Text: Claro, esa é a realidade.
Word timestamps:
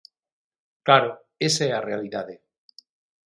Claro, 0.85 1.11
esa 1.47 1.63
é 1.69 1.71
a 1.75 1.85
realidade. 1.89 2.35